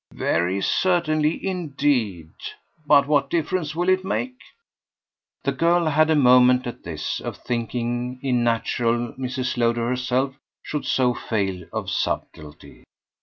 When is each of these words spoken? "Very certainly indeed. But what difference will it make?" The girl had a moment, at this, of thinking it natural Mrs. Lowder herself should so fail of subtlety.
"Very 0.15 0.61
certainly 0.61 1.45
indeed. 1.45 2.31
But 2.87 3.05
what 3.05 3.29
difference 3.29 3.75
will 3.75 3.87
it 3.87 4.03
make?" 4.03 4.33
The 5.43 5.51
girl 5.51 5.85
had 5.85 6.09
a 6.09 6.15
moment, 6.15 6.65
at 6.65 6.81
this, 6.83 7.19
of 7.19 7.37
thinking 7.37 8.19
it 8.23 8.31
natural 8.33 9.13
Mrs. 9.19 9.57
Lowder 9.57 9.87
herself 9.89 10.33
should 10.63 10.85
so 10.87 11.13
fail 11.13 11.67
of 11.71 11.91
subtlety. 11.91 12.83